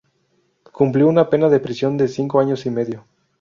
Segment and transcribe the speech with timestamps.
[0.71, 3.05] Cumplió una pena de prisión de cinco años y medio.